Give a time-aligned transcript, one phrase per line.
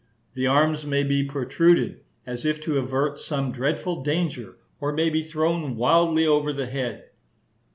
[0.33, 5.21] The arms may be protruded, as if to avert some dreadful danger, or may be
[5.21, 7.11] thrown wildly over the head.